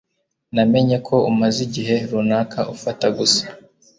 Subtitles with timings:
[0.53, 3.43] Namenye ko umaze igihe runaka ufata gusa